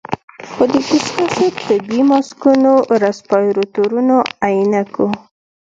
خو 0.51 0.63
د 0.71 0.75
دستکشو، 0.89 1.45
طبي 1.67 1.99
ماسکونو، 2.09 2.73
رسپايرتورونو، 3.03 4.17
عينکو 4.45 5.05